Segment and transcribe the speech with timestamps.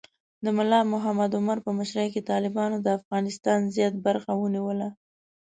[0.43, 4.89] د ملا محمد عمر په مشرۍ کې طالبانو د افغانستان زیات برخه ونیوله.